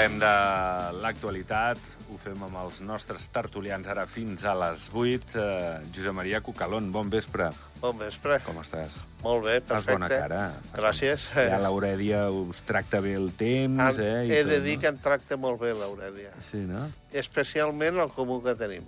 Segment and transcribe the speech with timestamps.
[0.00, 5.26] Parlem de l'actualitat, ho fem amb els nostres tertulians ara fins a les 8.
[5.36, 7.50] Uh, Josep Maria Cucalón, bon vespre.
[7.82, 8.38] Bon vespre.
[8.46, 8.94] Com estàs?
[9.20, 9.98] Molt bé, Fas perfecte.
[9.98, 10.38] bona cara.
[10.72, 11.26] Gràcies.
[11.36, 14.22] Ja l'Aurèdia us tracta bé el temps, Em- eh?
[14.24, 14.80] i He de tot, dir no?
[14.80, 16.32] que em tracta molt bé l'Aurèlia.
[16.40, 16.86] Sí, no?
[17.12, 18.86] Especialment el comú que tenim.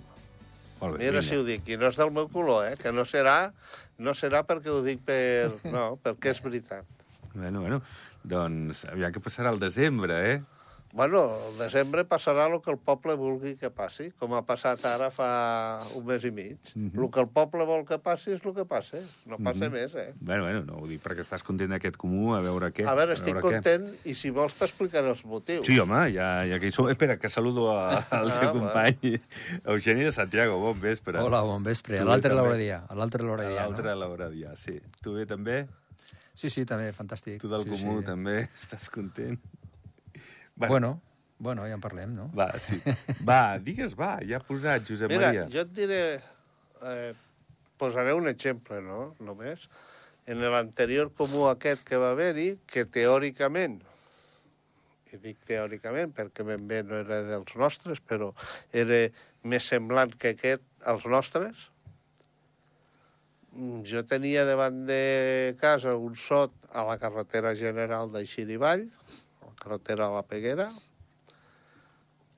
[0.81, 1.27] Molt bé, Mira vinga.
[1.29, 2.75] si ho dic, i no és del meu color, eh?
[2.75, 3.51] Que no serà,
[3.99, 5.53] no serà perquè ho dic per...
[5.77, 6.89] No, perquè és veritat.
[7.35, 7.83] Bueno, bueno,
[8.23, 10.41] doncs aviam què passarà al desembre, eh?
[10.93, 15.07] Bueno, el desembre passarà el que el poble vulgui que passi, com ha passat ara
[15.09, 16.59] fa un mes i mig.
[16.75, 16.91] Mhm.
[17.01, 18.99] El que el poble vol que passi és el que passa.
[19.25, 19.71] No passa Mhm.
[19.73, 20.13] més, eh?
[20.21, 22.85] Bueno, bueno, no ho dic perquè estàs content d'aquest comú, a veure què.
[22.85, 23.53] A veure, estic veure què.
[23.63, 25.65] content i si vols t'explicaré els motius.
[25.65, 26.87] Sí, home, ja, ja que hi som...
[26.89, 28.59] Espera, que saludo a, al Ah, teu va.
[28.59, 29.19] company,
[29.65, 30.59] Eugeni de Santiago.
[30.59, 31.17] Bon vespre.
[31.19, 31.97] Hola, bon vespre.
[31.97, 32.83] A l'altre l'hora dia.
[32.87, 33.89] A l'altre l'hora A dia, l'altre no?
[33.89, 34.79] a l'hora dia, sí.
[35.01, 35.65] Tu bé també?
[36.35, 37.41] Sí, sí, també, fantàstic.
[37.41, 38.05] Tu del sí, comú sí.
[38.05, 39.39] també estàs content?
[40.67, 41.01] Bueno,
[41.43, 42.29] bueno, ja en parlem, no?
[42.37, 42.79] Va, sí.
[43.27, 45.47] Va, digues, va, ja ha posat Josep Mira, Maria.
[45.51, 46.03] jo et diré...
[46.83, 47.13] Eh,
[47.77, 49.67] posaré un exemple, no?, només.
[50.29, 53.81] En l'anterior comú aquest que va haver-hi, que teòricament,
[55.11, 58.31] i dic teòricament perquè ben bé no era dels nostres, però
[58.71, 59.03] era
[59.43, 61.67] més semblant que aquest als nostres,
[63.51, 69.22] mm, jo tenia davant de casa un sot a la carretera general d'Aixirivall, a la
[69.63, 70.67] carretera de la Peguera,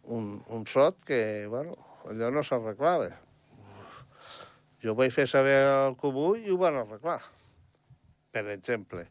[0.06, 1.76] un, un sot que, bueno,
[2.09, 3.09] allò no s'arreglava.
[4.86, 7.20] Jo vaig fer saber al comú i ho van arreglar,
[8.32, 9.08] per exemple.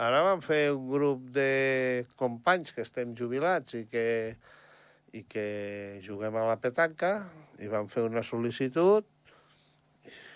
[0.00, 4.06] Ara vam fer un grup de companys que estem jubilats i que,
[5.12, 5.46] i que
[6.06, 7.18] juguem a la petanca
[7.60, 9.04] i vam fer una sol·licitud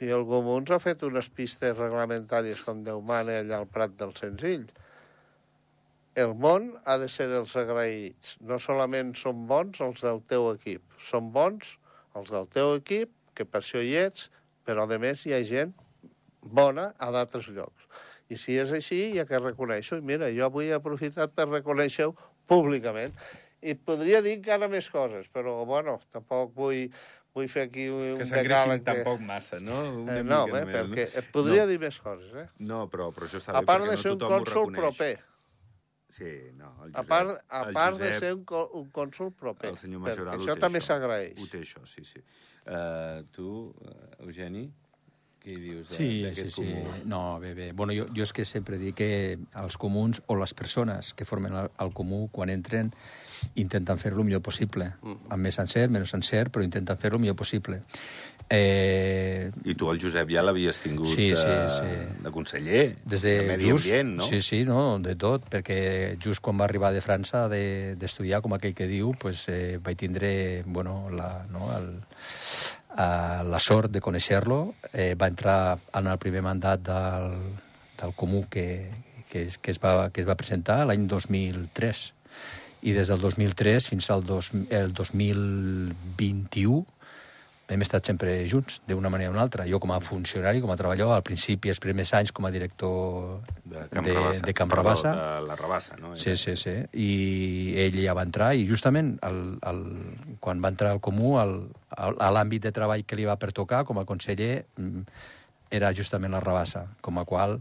[0.04, 3.94] i el comú ens ha fet unes pistes reglamentàries com Déu mana allà al Prat
[4.00, 4.66] del Senzill.
[6.14, 8.36] El món ha de ser dels agraïts.
[8.46, 11.72] No solament són bons els del teu equip, són bons
[12.14, 14.28] els del teu equip, que per això hi ets,
[14.64, 15.72] però a més hi ha gent
[16.44, 17.88] bona a d'altres llocs.
[18.30, 19.98] I si és així, hi ha que reconèixer-ho.
[20.00, 22.14] I mira, jo avui he aprofitat per reconèixer-ho
[22.46, 23.12] públicament.
[23.64, 26.86] I podria dir encara més coses, però, bueno, tampoc vull,
[27.34, 29.82] vull fer aquí un Que decàleg s'engreixin tampoc massa, no?
[30.04, 31.22] Una Eh, no, eh, perquè no?
[31.32, 31.70] podria No.
[31.72, 32.48] dir més coses, eh?
[32.60, 35.14] No, però, però això està A bé part de no ser un cònsul proper.
[36.14, 38.44] Sí, no, el A Josep, part, a part de Josep, ser un,
[38.78, 39.72] un cònsul proper.
[39.72, 41.40] El senyor perquè Majoral ho això també s'agraeix.
[41.42, 42.22] Ho té, això, sí, sí.
[42.62, 43.48] Uh, tu,
[43.82, 44.68] uh, Eugeni,
[45.44, 46.62] què hi dius de- Sí, sí, sí.
[46.62, 46.84] comú?
[47.04, 47.72] No, bé, bé.
[47.72, 49.10] Bueno, jo, jo és que sempre dic que
[49.60, 52.92] els comuns o les persones que formen el, el comú, quan entren,
[53.54, 54.94] intenten fer-lo el millor possible.
[55.04, 57.82] Amb més encert, menys encert, però intenten fer-lo el millor possible.
[58.50, 62.22] Eh, I tu, el Josep, ja l'havies tingut Sí, sí, de, sí.
[62.24, 64.26] de conseller, des de, de Medi just, Ambient, no?
[64.28, 68.52] Sí, sí, no, de tot, perquè just quan va arribar de França de- d'estudiar, com
[68.52, 71.88] aquell que diu, pues, eh, vaig tindre bueno, la, no, el,
[72.96, 74.74] eh, la sort de conèixer-lo.
[74.92, 77.30] Eh, va entrar en el primer mandat del,
[78.00, 78.90] del Comú que,
[79.30, 82.12] que, es, que, es va, que es va presentar l'any 2003.
[82.84, 86.84] I des del 2003 fins al dos, el 2021
[87.68, 89.64] hem estat sempre junts, d'una manera o una altra.
[89.68, 93.40] Jo com a funcionari, com a treballador, al principi, els primers anys com a director
[93.64, 94.44] De Camp de, Rabassa.
[94.44, 95.14] de Camp Rabassa.
[95.16, 96.12] De la Rabassa, no?
[96.16, 96.74] Sí, sí, sí.
[96.92, 97.10] I
[97.86, 99.80] ell ja va entrar i justament el, el,
[100.44, 101.56] quan va entrar al Comú, el,
[101.96, 105.04] el, a l'àmbit de treball que li va pertocar com a conseller mm,
[105.74, 107.58] era justament la Rabassa, com a qual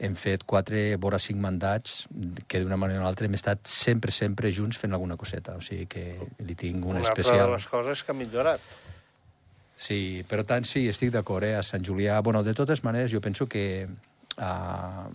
[0.00, 2.06] hem fet quatre, vora cinc mandats
[2.48, 5.58] que d'una manera o una altra hem estat sempre, sempre junts fent alguna coseta.
[5.60, 6.06] O sigui que
[6.40, 7.42] li tinc un Una altra especial...
[7.44, 8.64] de les coses que ha millorat.
[9.80, 9.98] Sí,
[10.28, 11.52] per tant, sí, estic d'acord, eh?
[11.56, 12.18] A Sant Julià...
[12.24, 13.88] Bueno, de totes maneres, jo penso que
[14.40, 15.06] uh,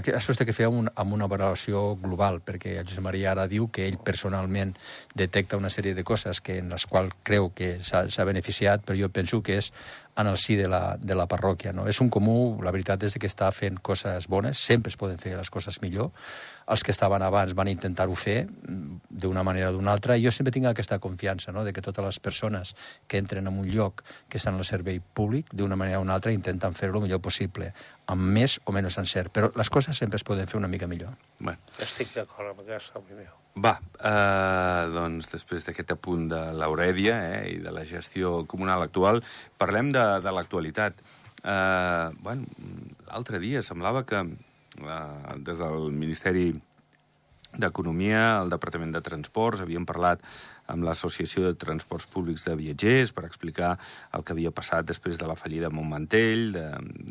[0.00, 3.68] això es té que fer amb, amb una valoració global, perquè Josep Maria ara diu
[3.72, 4.74] que ell personalment
[5.14, 8.98] detecta una sèrie de coses que en les quals creu que s'ha s'ha beneficiat, però
[8.98, 9.72] jo penso que és
[10.16, 11.74] en el si de la, de la parròquia.
[11.76, 11.86] No?
[11.88, 15.36] És un comú, la veritat és que està fent coses bones, sempre es poden fer
[15.36, 16.10] les coses millor.
[16.72, 18.46] Els que estaven abans van intentar-ho fer
[19.16, 21.64] d'una manera o d'una altra, i jo sempre tinc aquesta confiança no?
[21.64, 22.74] de que totes les persones
[23.08, 26.34] que entren en un lloc que estan al servei públic, d'una manera o una altra,
[26.36, 27.72] intenten fer-lo el millor possible,
[28.12, 29.32] amb més o menys encert.
[29.32, 31.16] Però les coses sempre es poden fer una mica millor.
[31.38, 33.32] Bueno, Estic d'acord amb aquesta opinió.
[33.56, 39.22] va, uh, doncs després d'aquest apunt de l'Aurèdia eh, i de la gestió comunal actual,
[39.56, 41.00] parlem de, de l'actualitat.
[41.40, 42.44] Uh, bueno,
[43.08, 46.50] l'altre dia semblava que uh, des del Ministeri
[47.60, 50.22] d'Economia, el Departament de Transports, havíem parlat
[50.72, 53.74] amb l'Associació de Transports Públics de Viatgers per explicar
[54.16, 56.50] el que havia passat després de la fallida de Montmantell,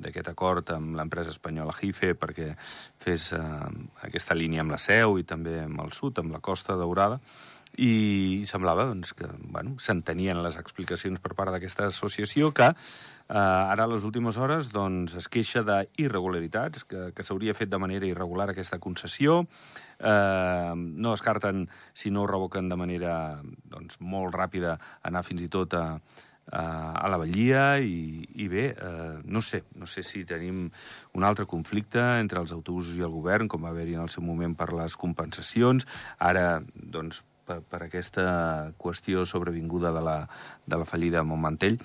[0.04, 2.52] d'aquest acord amb l'empresa espanyola JIFE perquè
[3.02, 3.42] fes eh,
[4.08, 7.22] aquesta línia amb la Seu i també amb el sud, amb la Costa Daurada,
[7.82, 12.76] i semblava doncs, que bueno, s'entenien les explicacions per part d'aquesta associació que eh,
[13.36, 18.08] ara a les últimes hores doncs, es queixa d'irregularitats, que, que s'hauria fet de manera
[18.08, 19.42] irregular aquesta concessió,
[20.00, 25.52] eh, no descarten, si no ho revoquen de manera doncs, molt ràpida, anar fins i
[25.52, 25.86] tot a,
[26.52, 30.70] a, la Vallia i, i bé, eh, no sé, no sé si tenim
[31.14, 34.24] un altre conflicte entre els autobusos i el govern, com va haver-hi en el seu
[34.24, 35.88] moment per les compensacions.
[36.20, 38.26] Ara, doncs, per, per aquesta
[38.82, 40.18] qüestió sobrevinguda de la,
[40.66, 41.80] de la fallida de Montmantell.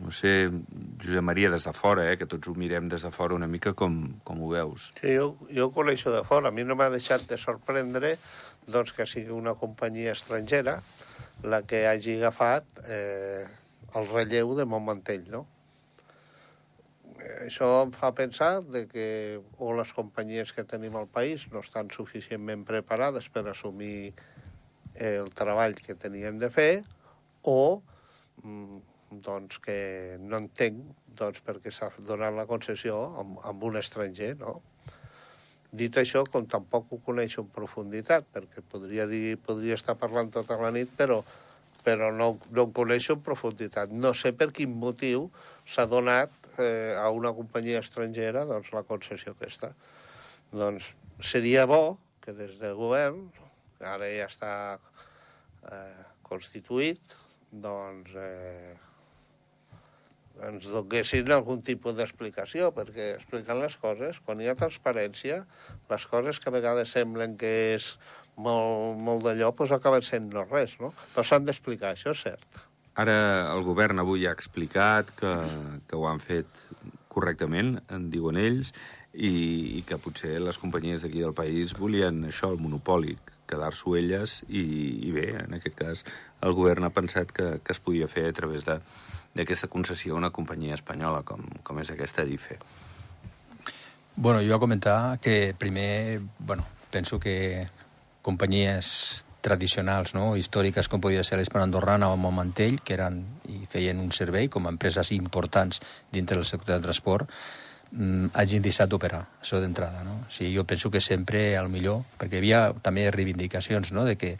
[0.00, 0.50] No sé,
[0.98, 3.74] Josep Maria, des de fora, eh, que tots ho mirem des de fora una mica,
[3.78, 4.88] com, com ho veus?
[4.98, 6.50] Sí, jo, jo ho coneixo de fora.
[6.50, 8.16] A mi no m'ha deixat de sorprendre
[8.66, 10.80] doncs, que sigui una companyia estrangera
[11.44, 13.44] la que hagi agafat eh,
[13.94, 15.44] el relleu de Montmantell, no?
[17.44, 19.06] Això em fa pensar de que
[19.62, 24.12] o les companyies que tenim al país no estan suficientment preparades per assumir
[24.94, 26.84] el treball que teníem de fer
[27.42, 27.82] o
[28.42, 28.82] mm,
[29.24, 30.82] doncs que no entenc
[31.14, 34.60] doncs, perquè s'ha donat la concessió amb, amb un estranger, no?
[35.74, 40.58] Dit això, com tampoc ho coneixo en profunditat, perquè podria, dir, podria estar parlant tota
[40.60, 41.20] la nit, però,
[41.82, 43.90] però no, no ho coneixo en profunditat.
[43.90, 45.26] No sé per quin motiu
[45.66, 46.30] s'ha donat
[46.62, 49.72] eh, a una companyia estrangera doncs, la concessió aquesta.
[50.54, 50.92] Doncs
[51.22, 53.24] seria bo que des del govern
[53.86, 54.54] ara ja està
[55.70, 57.14] eh, constituït,
[57.50, 58.74] doncs eh,
[60.48, 65.44] ens donessin algun tipus d'explicació, perquè explicant les coses, quan hi ha transparència,
[65.90, 67.94] les coses que a vegades semblen que és
[68.36, 70.90] molt, molt d'allò, doncs acaben sent no res, no?
[71.14, 72.60] Però s'han d'explicar, això és cert.
[72.98, 73.14] Ara
[73.50, 75.32] el govern avui ha explicat que,
[75.88, 76.50] que ho han fet
[77.14, 78.72] correctament, en diuen ells,
[79.14, 83.14] i, i que potser les companyies d'aquí del país volien això, el monopoli,
[83.50, 84.64] quedar-s'ho elles, i,
[85.08, 86.04] i bé, en aquest cas
[86.44, 90.32] el govern ha pensat que, que es podia fer a través d'aquesta concessió a una
[90.34, 92.58] companyia espanyola com, com és aquesta DIFE.
[94.16, 97.66] Bueno, jo a comentar que primer, bueno, penso que
[98.22, 100.36] companyies tradicionals, no?
[100.40, 103.20] històriques, com podia ser l'Hispano Andorrana o Montmantell, que eren
[103.50, 105.82] i feien un servei com a empreses importants
[106.14, 107.28] dintre del sector del transport,
[108.34, 110.02] hagin deixat d'operar, això d'entrada.
[110.06, 110.24] No?
[110.26, 114.04] O sigui, jo penso que sempre, al millor, perquè hi havia també reivindicacions no?
[114.04, 114.36] de que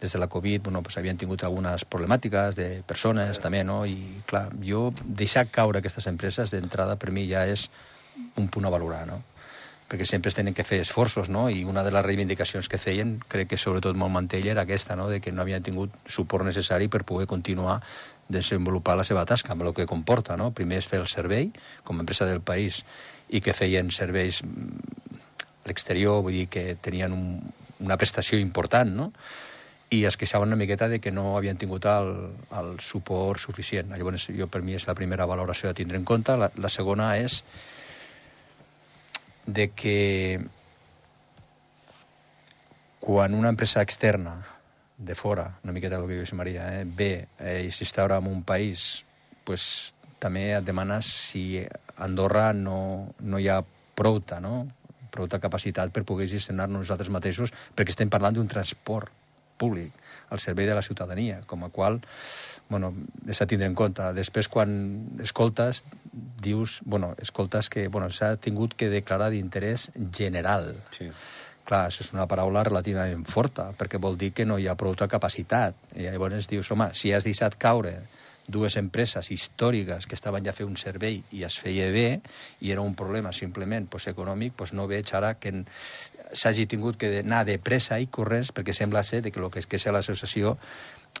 [0.00, 3.84] des de la Covid bueno, pues, havien tingut algunes problemàtiques de persones també, no?
[3.86, 7.70] i clar, jo deixar caure aquestes empreses d'entrada per mi ja és
[8.36, 9.22] un punt a valorar, no?
[9.86, 11.46] perquè sempre es tenen que fer esforços, no?
[11.48, 15.06] i una de les reivindicacions que feien, crec que sobretot molt mantell, era aquesta, no?
[15.08, 17.78] de que no havien tingut suport necessari per poder continuar
[18.28, 20.36] desenvolupar la seva tasca, amb el que comporta.
[20.36, 20.50] No?
[20.54, 21.50] Primer és fer el servei,
[21.84, 22.82] com a empresa del país,
[23.28, 25.20] i que feien serveis mm,
[25.64, 27.40] a l'exterior, vull dir que tenien un,
[27.82, 29.12] una prestació important, no?
[29.94, 32.08] i es queixaven una miqueta de que no havien tingut el,
[32.58, 33.92] el suport suficient.
[33.94, 36.34] Llavors, jo, per mi, és la primera valoració a tindre en compte.
[36.34, 37.42] La, la segona és
[39.46, 40.40] de que
[42.98, 44.40] quan una empresa externa
[44.98, 46.84] de fora, una miqueta el que diu Maria, eh?
[46.84, 49.04] bé, eh, i ara en un país,
[49.44, 51.62] pues, també et demanes si
[51.98, 53.62] Andorra no, no hi ha
[53.94, 54.66] prouta, no?
[55.16, 59.12] prouta capacitat per poder gestionar nosaltres mateixos, perquè estem parlant d'un transport
[59.56, 59.92] públic
[60.28, 62.02] al servei de la ciutadania, com a qual
[62.68, 62.92] bueno,
[63.24, 64.04] és a tindre en compte.
[64.12, 64.74] Després, quan
[65.24, 65.84] escoltes,
[66.42, 70.74] dius, bueno, escoltes que bueno, s'ha tingut que declarar d'interès general.
[70.92, 71.08] Sí
[71.66, 74.94] Clar, això és una paraula relativament forta, perquè vol dir que no hi ha prou
[74.94, 75.74] capacitat.
[75.96, 77.96] I llavors dius, home, si has deixat caure
[78.46, 82.20] dues empreses històriques que estaven ja a fer un servei i es feia bé,
[82.62, 85.64] i era un problema simplement pues, econòmic, pues, no veig ara que
[86.32, 89.66] s'hagi tingut que anar de pressa i corrents, perquè sembla ser que el que és
[89.66, 90.56] que és l'associació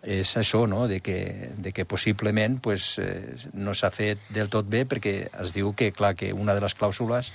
[0.02, 0.86] és això, no?
[0.88, 5.54] de, que, de que possiblement pues, eh, no s'ha fet del tot bé perquè es
[5.54, 7.32] diu que, clar, que una de les clàusules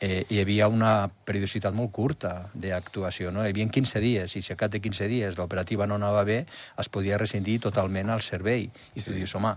[0.00, 3.30] eh, hi havia una periodicitat molt curta d'actuació.
[3.30, 3.44] No?
[3.44, 6.40] Hi havia 15 dies, i si a cap de 15 dies l'operativa no anava bé,
[6.80, 8.70] es podia rescindir totalment el servei.
[8.96, 9.52] I tu dius, home,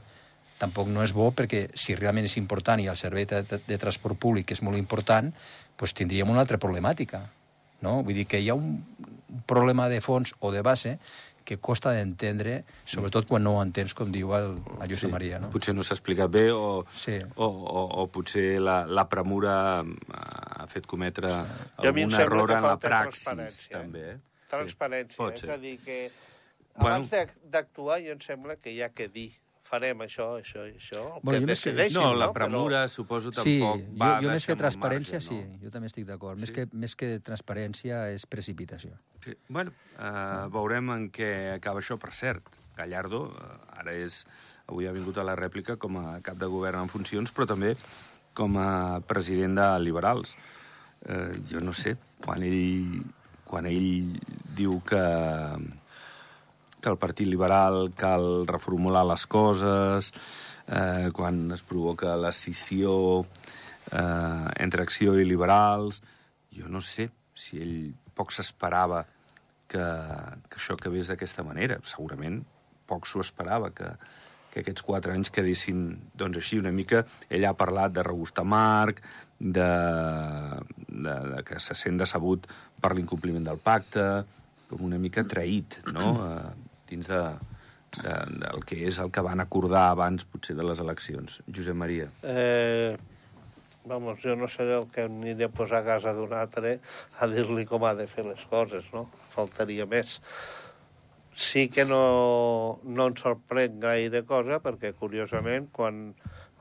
[0.60, 3.80] tampoc no és bo perquè si realment és important i el servei de, de, de
[3.80, 5.32] transport públic és molt important,
[5.80, 7.24] doncs tindríem una altra problemàtica.
[7.84, 8.02] No?
[8.04, 8.78] Vull dir que hi ha un
[9.50, 10.98] problema de fons o de base
[11.44, 15.40] que costa d'entendre, sobretot quan no ho entens, com diu el, el Josep Maria.
[15.44, 15.50] No?
[15.54, 17.20] Potser no s'ha explicat bé o, Sí.
[17.36, 22.78] o, o, o potser la, la premura ha fet cometre em algun error en la
[22.78, 23.80] praxis, transparència, eh?
[23.82, 24.06] també.
[24.14, 24.20] Eh?
[24.54, 25.98] Transparència, pot és a dir que
[26.74, 26.96] Bueno.
[26.96, 29.32] abans de- d'actuar jo em sembla que hi ha que dir
[29.74, 32.34] farem això, això i això, Bueno, que jo més que- decideixin, No, la no?
[32.34, 36.06] premura, suposo, Sí, tampoc jo, va jo més que transparència, marge, sí, jo també estic
[36.06, 36.38] d'acord.
[36.39, 38.92] Més, que, més que transparència és precipitació.
[39.25, 39.34] Sí.
[39.50, 41.98] Bueno, eh, veurem en què acaba això.
[41.98, 42.44] Per cert,
[42.77, 44.25] Gallardo eh, ara és...
[44.65, 47.74] Avui ha vingut a la rèplica com a cap de govern en funcions, però també
[48.34, 50.38] com a president de Liberals.
[51.03, 53.01] Eh, jo no sé, quan ell,
[53.44, 54.15] quan ell
[54.56, 55.01] diu que,
[56.84, 60.12] que el Partit Liberal cal reformular les coses,
[60.68, 66.02] eh, quan es provoca la scissió eh, entre Acció i Liberals,
[66.54, 69.06] jo no sé si ell poc s'esperava
[69.72, 69.86] que,
[70.50, 71.80] que això acabés d'aquesta manera.
[71.88, 72.44] Segurament
[72.90, 73.90] poc s'ho esperava, que,
[74.52, 75.86] que aquests quatre anys quedessin
[76.20, 77.06] doncs, així una mica.
[77.32, 79.02] Ell ha parlat de regustar Marc,
[79.40, 79.72] de,
[80.88, 82.46] de, de que se sent decebut
[82.84, 84.06] per l'incompliment del pacte,
[84.70, 86.62] com una mica traït, no?, eh,
[86.94, 87.22] dins de,
[88.00, 88.14] de,
[88.46, 91.42] del que és el que van acordar abans, potser, de les eleccions.
[91.50, 92.08] Josep Maria.
[92.24, 92.96] Eh,
[93.86, 96.78] vamos, jo no seré el que aniré a posar a casa d'un altre
[97.20, 99.08] a dir-li com ha de fer les coses, no?
[99.34, 100.20] Faltaria més.
[101.34, 106.12] Sí que no, no ens sorprèn gaire cosa, perquè, curiosament, quan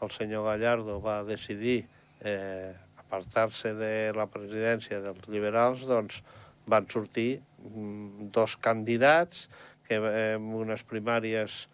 [0.02, 1.82] el senyor Gallardo va decidir
[2.24, 6.22] eh, apartar-se de la presidència dels liberals, doncs
[6.66, 9.48] van sortir mm, dos candidats
[9.92, 11.66] que eh, en unes primàries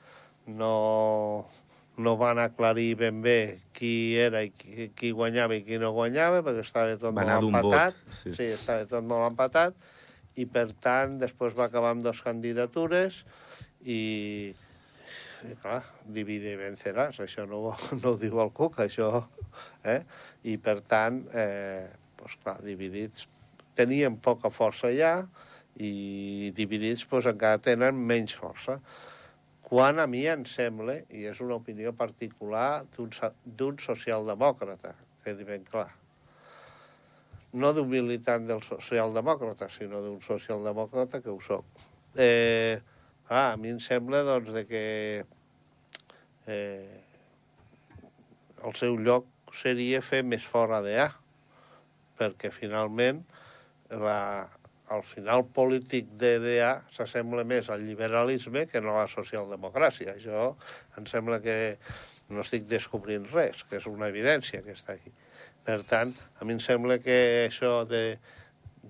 [0.48, 1.46] no,
[1.98, 6.42] no van aclarir ben bé qui era i qui, qui guanyava i qui no guanyava,
[6.46, 8.02] perquè estava tot Va molt d'un vot, empatat.
[8.14, 8.34] sí.
[8.36, 9.76] sí, estava tot molt empatat,
[10.38, 13.24] i per tant després va acabar amb dues candidatures
[13.82, 14.00] i,
[15.48, 17.64] i clar, divide i venceràs, això no,
[18.02, 19.10] no ho diu el Cuc, això,
[19.82, 20.00] eh?
[20.46, 23.26] I per tant, eh, doncs clar, dividits
[23.78, 25.20] tenien poca força ja
[25.78, 28.78] i dividits doncs, encara tenen menys força.
[29.68, 34.94] Quan a mi em sembla, i és una opinió particular d'un socialdemòcrata,
[35.24, 35.90] quedi ben clar,
[37.52, 41.64] no d'un militant del socialdemòcrata, sinó d'un socialdemòcrata que ho soc.
[42.16, 42.80] Eh,
[43.28, 44.84] ah, a mi em sembla doncs, de que
[46.48, 47.00] eh,
[48.64, 51.10] el seu lloc seria fer més fora d'EA,
[52.18, 53.22] perquè finalment
[53.92, 54.48] la,
[54.94, 60.16] el final polític de DA s'assembla més al liberalisme que no a la socialdemocràcia.
[60.16, 60.52] Això
[60.98, 61.56] em sembla que
[62.32, 65.12] no estic descobrint res, que és una evidència que està aquí.
[65.64, 68.02] Per tant, a mi em sembla que això de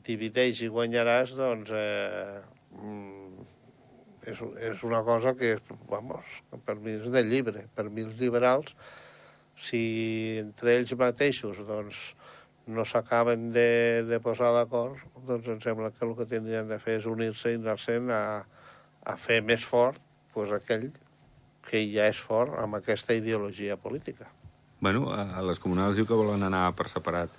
[0.07, 2.40] divideix i guanyaràs, doncs, eh,
[2.78, 3.47] mm,
[4.31, 5.57] és, és una cosa que,
[5.90, 7.67] vamos, per mi és de llibre.
[7.75, 8.75] Per mi els liberals,
[9.59, 9.83] si
[10.38, 12.12] entre ells mateixos, doncs,
[12.69, 16.99] no s'acaben de, de posar d'acord, doncs em sembla que el que tindrien de fer
[17.01, 18.23] és unir-se i anar-se'n a,
[19.09, 20.01] a fer més fort
[20.35, 20.91] pues, aquell
[21.69, 24.29] que ja és fort amb aquesta ideologia política.
[24.81, 27.33] Bueno, a a les comunals diu que volen anar per separat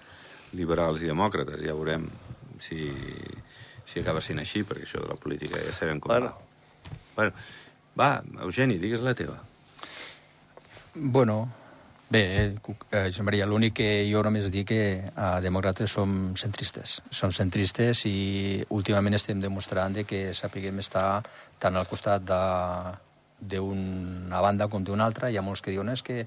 [0.57, 1.61] liberals i demòcrates.
[1.63, 2.09] Ja veurem
[2.59, 2.89] si,
[3.85, 6.33] si acaba sent així, perquè això de la política ja sabem com Bueno.
[6.33, 6.97] va.
[7.15, 7.31] Bueno,
[7.99, 8.09] va,
[8.45, 9.37] Eugeni, digues la teva.
[10.95, 11.49] Bueno,
[12.09, 12.55] bé, eh,
[12.91, 14.83] eh, Josep Maria, l'únic que jo només dic que
[15.15, 17.01] a demòcrates som centristes.
[17.11, 21.21] Som centristes i últimament estem demostrant de que sapiguem estar
[21.59, 22.21] tant al costat
[23.39, 25.29] d'una banda com d'una altra.
[25.29, 26.25] Hi ha molts que diuen és que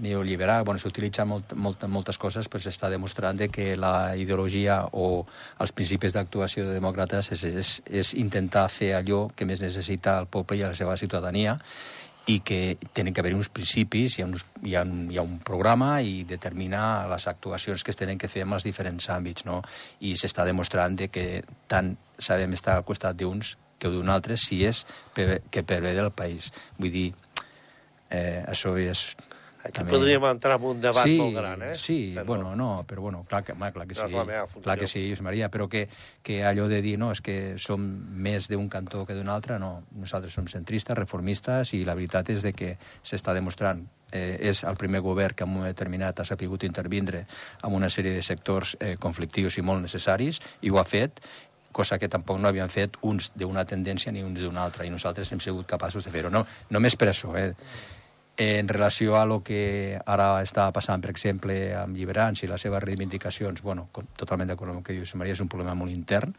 [0.00, 5.26] neoliberal, bueno, s'utilitza molt, molt, moltes coses, però s'està demostrant de que la ideologia o
[5.60, 10.30] els principis d'actuació de demòcrates és, és, és intentar fer allò que més necessita el
[10.32, 11.58] poble i la seva ciutadania
[12.26, 15.38] i que tenen que haver uns principis, hi ha, uns, hi, ha, hi ha un
[15.46, 19.60] programa i determinar les actuacions que es tenen que fer en els diferents àmbits, no?
[20.02, 24.64] I s'està demostrant de que tant sabem estar al costat d'uns que d'un altre si
[24.66, 24.82] és
[25.14, 26.50] per, que per bé del país.
[26.80, 27.08] Vull dir,
[28.10, 29.12] eh, això és...
[29.66, 31.72] Aquí també- podríem entrar en un debat sí, molt gran, eh?
[31.76, 34.62] Sí, Però- bueno, no, però bueno, clar que, home, clar que No sí, funció.
[34.62, 35.88] clar que sí, Josep Maria, però que,
[36.22, 39.82] que allò de dir, no, és que som més d'un cantó que d'un altre, no,
[39.92, 44.76] nosaltres som centristes, reformistes, i la veritat és de que s'està demostrant eh, és el
[44.76, 47.26] primer govern que en un moment determinat ha sapigut intervindre
[47.62, 51.18] en una sèrie de sectors eh, conflictius i molt necessaris, i ho ha fet,
[51.72, 55.30] cosa que tampoc no havien fet uns d'una tendència ni uns d'una altra, i nosaltres
[55.32, 56.30] hem sigut capaços de fer-ho.
[56.30, 57.52] No, només per això, eh?
[58.38, 62.82] En relació a lo que ara està passant, per exemple, amb Lliberans i les seves
[62.84, 66.34] reivindicacions, bueno, com, totalment d'acord amb el que diu Maria, és un problema molt intern,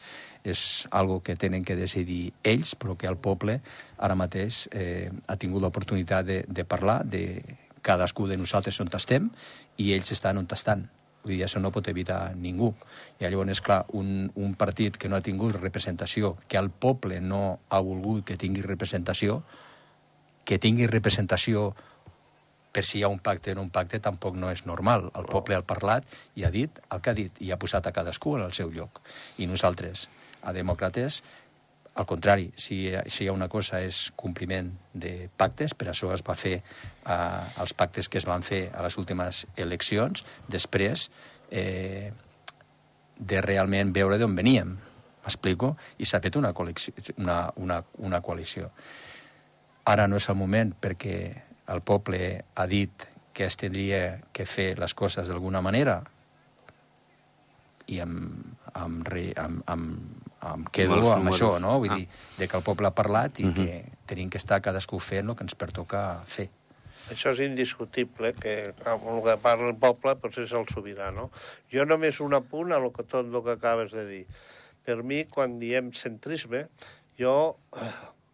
[0.45, 3.57] és algo que tenen que decidir ells, però que el poble
[3.97, 7.41] ara mateix eh, ha tingut l'oportunitat de, de parlar de
[7.81, 9.31] cadascú de nosaltres on estem
[9.81, 10.85] i ells estan on estan.
[11.23, 12.75] Vull dir, això no pot evitar ningú.
[13.17, 17.17] I llavors, és clar, un, un partit que no ha tingut representació, que el poble
[17.21, 19.41] no ha volgut que tingui representació,
[20.47, 21.73] que tingui representació
[22.71, 25.09] per si hi ha un pacte o no un pacte tampoc no és normal.
[25.17, 26.05] El poble ha parlat
[26.37, 28.71] i ha dit el que ha dit i ha posat a cadascú en el seu
[28.71, 29.01] lloc.
[29.41, 30.05] I nosaltres,
[30.43, 31.23] a demòcrates,
[31.97, 32.77] al contrari, si,
[33.09, 37.15] si hi ha una cosa és compliment de pactes, per això es va fer eh,
[37.63, 41.07] els pactes que es van fer a les últimes eleccions, després
[41.49, 42.13] eh,
[43.17, 44.77] de realment veure d'on veníem,
[45.25, 45.73] m'explico?
[45.97, 48.69] I s'ha fet una, una, una, una coalició.
[49.87, 51.17] Ara no és el moment perquè
[51.71, 52.19] el poble
[52.55, 56.01] ha dit que es tindria que fer les coses d'alguna manera
[57.87, 58.15] i em,
[58.75, 59.83] em, em, em,
[60.51, 61.77] em quedo amb, amb això, no?
[61.79, 61.99] Vull ah.
[62.01, 62.07] dir,
[62.39, 63.55] de que el poble ha parlat i uh -huh.
[63.55, 66.49] que tenim que estar cadascú fent el que ens pertoca fer.
[67.07, 71.29] Això és indiscutible, que amb el que parla el poble doncs és el sobirà, no?
[71.71, 74.25] Jo només un apunt a lo que, tot el que acabes de dir.
[74.83, 76.67] Per mi, quan diem centrisme,
[77.19, 77.57] jo,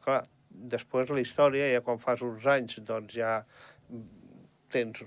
[0.03, 3.39] clar, després la història, ja quan fas uns anys, doncs ja
[4.73, 5.03] tens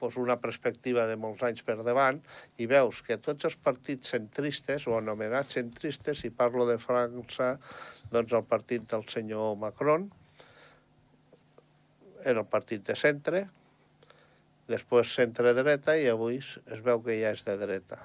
[0.00, 2.20] pues, una perspectiva de molts anys per davant
[2.60, 7.54] i veus que tots els partits centristes o anomenats centristes, si parlo de França,
[8.10, 10.08] doncs el partit del senyor Macron
[12.24, 13.46] era el partit de centre,
[14.68, 18.00] després centre-dreta i avui es veu que ja és de dreta.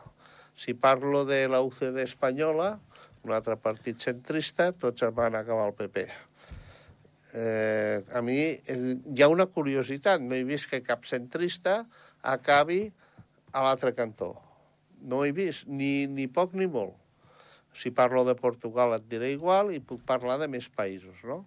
[0.55, 2.77] Si parlo de la UCD espanyola,
[3.27, 6.07] un altre partit centrista, tots van acabar al PP
[7.35, 10.23] eh, a mi eh, hi ha una curiositat.
[10.23, 11.81] No he vist que cap centrista
[12.23, 12.87] acabi
[13.51, 14.33] a l'altre cantó.
[15.03, 16.95] No he vist, ni, ni poc ni molt.
[17.75, 21.43] Si parlo de Portugal et diré igual i puc parlar de més països, no?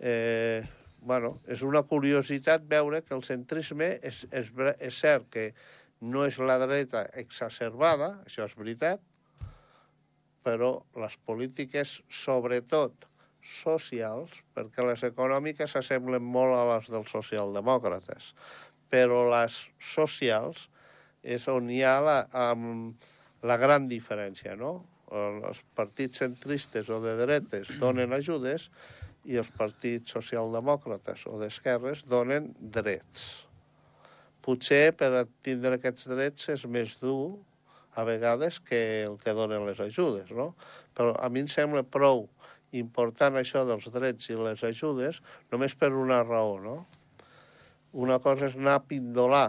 [0.00, 0.64] Eh,
[1.04, 4.48] bueno, és una curiositat veure que el centrisme és, és,
[4.80, 5.50] és cert que
[6.00, 9.04] no és la dreta exacerbada, això és veritat,
[10.46, 13.08] però les polítiques, sobretot
[13.48, 18.32] socials, perquè les econòmiques s'assemblen molt a les dels socialdemòcrates,
[18.92, 20.68] però les socials
[21.22, 22.18] és on hi ha la,
[22.52, 22.92] um,
[23.48, 24.78] la gran diferència, no?
[25.08, 28.68] Els partits centristes o de dretes donen ajudes
[29.28, 33.44] i els partits socialdemòcrates o d'esquerres donen drets.
[34.44, 37.38] Potser per tindre aquests drets és més dur
[37.98, 40.52] a vegades que el que donen les ajudes, no?
[40.94, 42.28] Però a mi em sembla prou
[42.76, 46.76] important això dels drets i les ajudes només per una raó, no?
[47.92, 49.48] Una cosa és anar a pindolar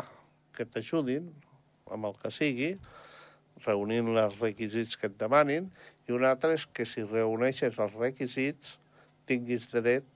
[0.56, 1.28] que t'ajudin,
[1.92, 2.72] amb el que sigui,
[3.66, 5.68] reunint els requisits que et demanin,
[6.08, 8.78] i una altra és que si reuneixes els requisits
[9.30, 10.08] tinguis dret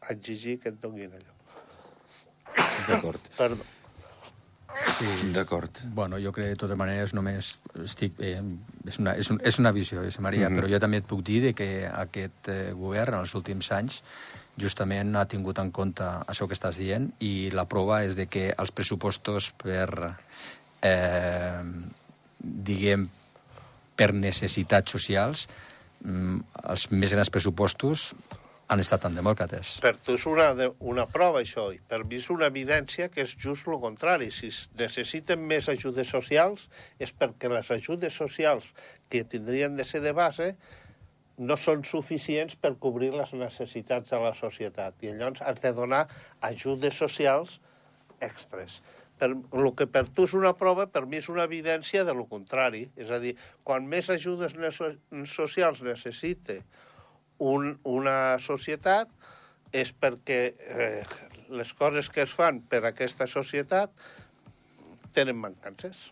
[0.00, 1.32] a exigir que et donin allò.
[2.88, 3.32] D'acord.
[3.36, 3.73] Perdó.
[4.98, 5.32] Sí.
[5.32, 5.70] D'acord.
[5.94, 8.18] Bueno, jo crec de totes maneres només estic...
[8.18, 8.40] Eh,
[8.86, 10.58] és, una, és, un, és una visió, és Maria, mm -hmm.
[10.58, 14.02] però jo també et puc dir de que aquest eh, govern en els últims anys
[14.56, 18.54] justament ha tingut en compte això que estàs dient i la prova és de que
[18.56, 20.16] els pressupostos per,
[20.82, 21.62] eh,
[22.38, 23.08] diguem,
[23.96, 25.48] per necessitats socials,
[26.04, 28.14] mm, els més grans pressupostos
[28.68, 29.78] han estat tan demòcrates.
[29.84, 30.48] Per tu és una,
[30.80, 34.30] una prova, això, i per mi és una evidència que és just el contrari.
[34.32, 36.68] Si necessiten més ajudes socials
[37.02, 38.70] és perquè les ajudes socials
[39.12, 40.54] que tindrien de ser de base
[41.36, 44.96] no són suficients per cobrir les necessitats de la societat.
[45.02, 46.04] I llavors has de donar
[46.40, 47.58] ajudes socials
[48.22, 48.80] extres.
[49.18, 52.24] Per, el que per tu és una prova, per mi és una evidència de lo
[52.30, 52.86] contrari.
[52.96, 53.34] És a dir,
[53.66, 54.56] quan més ajudes
[55.30, 56.62] socials necessite
[57.38, 59.10] un, una societat
[59.74, 61.06] és perquè eh,
[61.54, 63.90] les coses que es fan per aquesta societat
[65.14, 66.10] tenen mancances.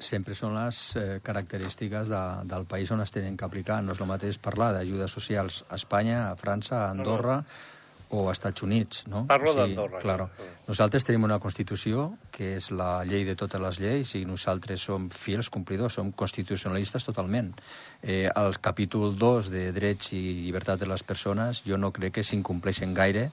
[0.00, 3.82] Sempre són les eh, característiques de, del país on es tenen que aplicar.
[3.84, 7.42] No és el mateix parlar d'ajudes socials a Espanya, a França, a Andorra...
[7.42, 7.78] No, no
[8.10, 9.24] o als Estats Units, no?
[9.30, 10.00] Parlo o sigui, d'Andorra.
[10.02, 10.28] Claro.
[10.66, 15.08] Nosaltres tenim una Constitució, que és la llei de totes les lleis, i nosaltres som
[15.14, 17.52] fils complidors, som constitucionalistes totalment.
[18.02, 22.26] Eh, el capítol 2 de drets i llibertats de les persones jo no crec que
[22.26, 23.30] s'incompleixen gaire.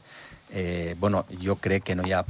[0.50, 2.24] Eh, bueno, jo crec que no hi ha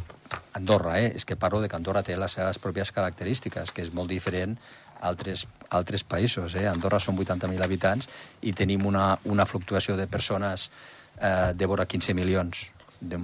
[0.53, 1.11] Andorra, eh?
[1.15, 4.57] és que parlo de que Andorra té les seves pròpies característiques, que és molt diferent
[4.99, 6.55] a altres, altres països.
[6.55, 6.65] Eh?
[6.67, 8.09] Andorra són 80.000 habitants
[8.41, 10.69] i tenim una, una fluctuació de persones
[11.19, 12.67] eh, de vora 15 milions.
[12.99, 13.19] De,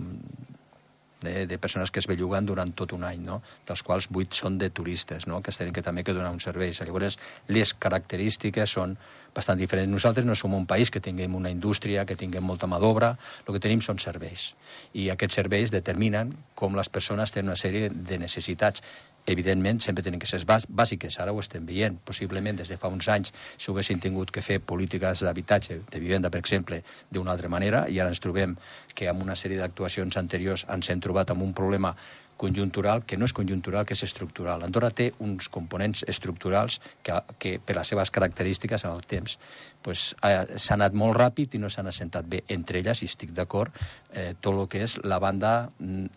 [1.23, 3.39] de, de persones que es belluguen durant tot un any, no?
[3.65, 5.41] dels quals vuit són de turistes, no?
[5.41, 6.73] que es tenen que també que donar un servei.
[6.75, 8.97] Llavors, les característiques són
[9.34, 9.89] bastant diferents.
[9.89, 13.15] Nosaltres no som un país que tinguem una indústria, que tinguem molta mà d'obra,
[13.47, 14.51] el que tenim són serveis.
[14.93, 18.84] I aquests serveis determinen com les persones tenen una sèrie de necessitats
[19.25, 21.19] evidentment, sempre tenen que ser bàsiques.
[21.19, 21.99] Ara ho estem veient.
[22.05, 26.29] Possiblement, des de fa uns anys, si haguessin tingut que fer polítiques d'habitatge, de vivenda,
[26.29, 26.81] per exemple,
[27.12, 28.57] d'una altra manera, i ara ens trobem
[28.93, 31.95] que amb una sèrie d'actuacions anteriors ens hem trobat amb un problema
[32.37, 34.63] conjuntural que no és conjuntural, que és estructural.
[34.65, 39.37] Andorra té uns components estructurals que, que per les seves característiques en el temps
[39.83, 42.43] pues, s'ha anat molt ràpid i no s'han assentat bé.
[42.55, 43.71] Entre elles, i estic d'acord,
[44.13, 45.53] eh, tot el que és la banda,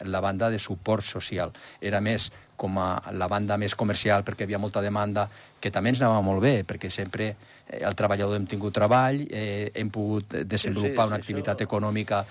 [0.06, 1.52] la banda de suport social.
[1.80, 5.26] Era més com a la banda més comercial perquè hi havia molta demanda,
[5.60, 9.70] que també ens anava molt bé, perquè sempre eh, el treballador hem tingut treball, eh,
[9.74, 11.68] hem pogut desenvolupar sí, sí, una activitat això...
[11.68, 12.24] econòmica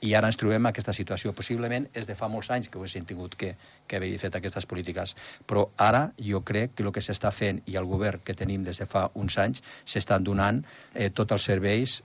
[0.00, 1.32] i ara ens trobem aquesta situació.
[1.36, 3.54] Possiblement és de fa molts anys que haguessin tingut que,
[3.86, 5.14] que haver fet aquestes polítiques,
[5.46, 8.80] però ara jo crec que el que s'està fent i el govern que tenim des
[8.80, 10.62] de fa uns anys s'estan donant
[10.94, 12.00] eh, tots els serveis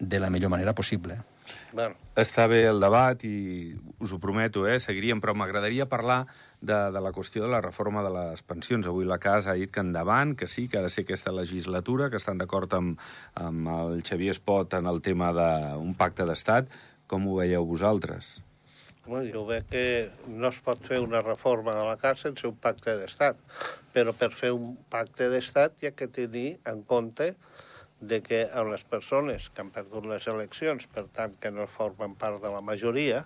[0.00, 1.20] de la millor manera possible.
[1.72, 1.96] Bueno.
[2.20, 4.78] Està bé el debat i us ho prometo, eh?
[4.80, 6.22] seguiríem, però m'agradaria parlar
[6.60, 8.86] de, de la qüestió de la reforma de les pensions.
[8.86, 12.08] Avui la Casa ha dit que endavant, que sí, que ha de ser aquesta legislatura,
[12.10, 13.04] que estan d'acord amb,
[13.34, 16.72] amb el Xavier Espot en el tema d'un pacte d'estat.
[17.10, 18.38] Com ho veieu vosaltres?
[19.06, 19.84] Bueno, jo veig que
[20.32, 23.36] no es pot fer una reforma de la Casa sense un pacte d'estat,
[23.92, 27.34] però per fer un pacte d'estat hi ha que tenir en compte
[28.10, 32.16] de que amb les persones que han perdut les eleccions, per tant que no formen
[32.20, 33.24] part de la majoria,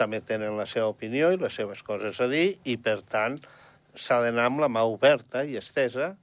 [0.00, 3.38] també tenen la seva opinió i les seves coses a dir i, per tant,
[3.94, 6.14] s'ha d'anar amb la mà oberta i estesa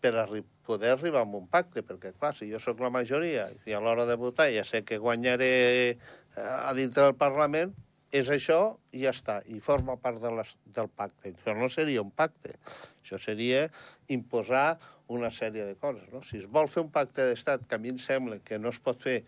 [0.00, 3.74] per arri poder arribar a un pacte, perquè, clar, si jo sóc la majoria i
[3.74, 5.50] a l'hora de votar ja sé que guanyaré
[5.94, 5.96] eh,
[6.42, 7.74] a dintre del Parlament,
[8.10, 11.32] és això i ja està, i forma part de les, del pacte.
[11.34, 12.56] Això no seria un pacte,
[13.02, 13.66] això seria
[14.12, 14.78] imposar
[15.12, 16.08] una sèrie de coses.
[16.12, 16.22] No?
[16.26, 18.80] Si es vol fer un pacte d'estat, que a mi em sembla que no es
[18.82, 19.20] pot fer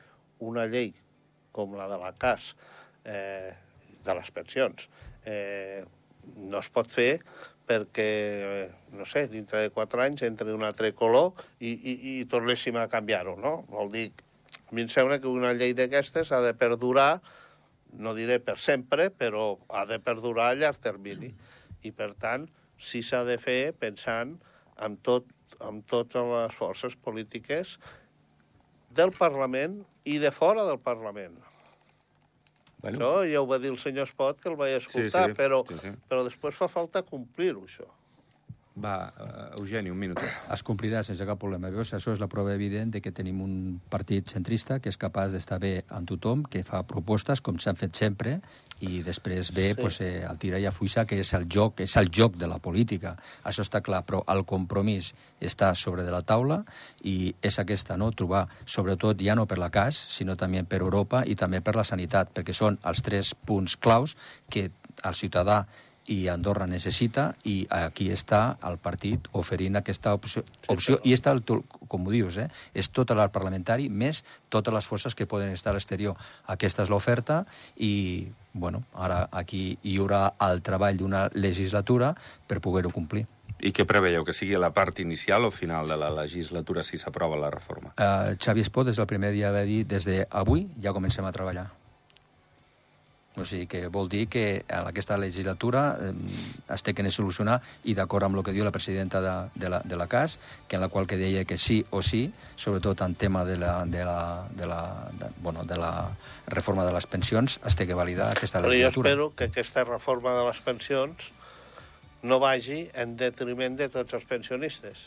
[0.45, 0.93] una llei
[1.55, 2.55] com la de la CAS,
[3.05, 3.53] eh,
[4.05, 4.89] de les pensions,
[5.27, 5.85] eh,
[6.37, 7.19] no es pot fer
[7.69, 8.09] perquè,
[8.97, 12.87] no sé, dintre de quatre anys entre un altre color i, i, i tornéssim a
[12.89, 13.59] canviar-ho, no?
[13.69, 14.07] Vol dir,
[14.57, 17.21] a mi em sembla que una llei d'aquestes ha de perdurar,
[18.01, 21.31] no diré per sempre, però ha de perdurar a llarg termini.
[21.85, 22.49] I, per tant,
[22.81, 24.37] sí s'ha de fer pensant
[24.85, 25.27] en tot
[25.65, 27.77] amb totes les forces polítiques
[28.95, 31.39] del Parlament i de fora del Parlament.
[32.79, 32.95] Bueno.
[32.95, 35.39] Això ja ho va dir el senyor Espot, que el vaig escoltar, sí, sí.
[35.41, 35.95] Però, sí, sí.
[36.11, 37.89] però després fa falta complir-ho, això.
[38.79, 40.21] Va, uh, Eugeni, un minut.
[40.55, 41.71] Es complirà sense cap problema.
[41.75, 41.91] Veus?
[41.97, 43.55] Això és la prova evident de que tenim un
[43.91, 47.99] partit centrista que és capaç d'estar bé amb tothom, que fa propostes, com s'han fet
[47.99, 48.37] sempre,
[48.87, 49.79] i després ve sí.
[49.81, 52.61] pues, eh, el tira i afluixa, que és el joc, és el joc de la
[52.63, 53.17] política.
[53.43, 55.11] Això està clar, però el compromís
[55.43, 56.63] està sobre de la taula
[57.03, 61.25] i és aquesta, no?, trobar, sobretot ja no per la CAS, sinó també per Europa
[61.27, 64.15] i també per la sanitat, perquè són els tres punts claus
[64.51, 64.69] que
[65.05, 65.65] el ciutadà
[66.09, 70.43] i Andorra necessita i aquí està el partit oferint aquesta opció,
[70.73, 74.89] opció i està, el, com ho dius, eh, és tot l'art parlamentari més totes les
[74.89, 76.17] forces que poden estar a l'exterior.
[76.49, 77.43] Aquesta és l'oferta
[77.77, 82.15] i, bueno, ara aquí hi haurà el treball d'una legislatura
[82.47, 83.27] per poder-ho complir.
[83.59, 87.39] I què preveieu, que sigui la part inicial o final de la legislatura si s'aprova
[87.41, 87.91] la reforma?
[87.99, 91.67] Uh, Xavi Espot, des del primer dia va dir, des d'avui ja comencem a treballar.
[93.39, 96.13] O sigui que vol dir que en aquesta legislatura eh,
[96.75, 99.81] es té que solucionar i d'acord amb el que diu la presidenta de, de, la,
[99.85, 103.15] de la CAS, que en la qual que deia que sí o sí, sobretot en
[103.15, 106.11] tema de la, de la, de la, de, bueno, de la
[106.47, 109.11] reforma de les pensions, es té que validar aquesta legislatura.
[109.11, 111.31] Però jo espero que aquesta reforma de les pensions
[112.23, 115.07] no vagi en detriment de tots els pensionistes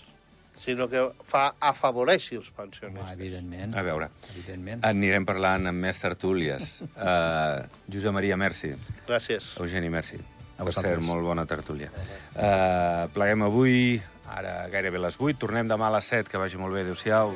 [0.59, 3.07] sinó que fa afavoreixi els pensionistes.
[3.07, 3.75] Ah, evidentment.
[3.77, 4.83] A veure, evidentment.
[4.85, 6.81] anirem parlant amb més tertúlies.
[6.95, 8.73] Uh, Josep Maria, merci.
[9.07, 9.55] Gràcies.
[9.59, 10.19] Eugeni, merci.
[10.61, 11.89] A per cert, molt bona tertúlia.
[12.35, 13.97] Uh, pleguem avui,
[14.29, 17.33] ara gairebé les 8, tornem demà a les 7, que vagi molt bé, adéu-siau.